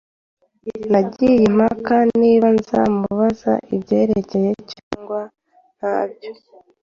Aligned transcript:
Nagiye 0.91 1.35
impaka 1.49 1.95
niba 2.19 2.47
nzamubaza 2.57 3.53
ibyerekeye 3.75 4.51
cyangwa 4.71 5.19
ntabyo. 5.77 6.31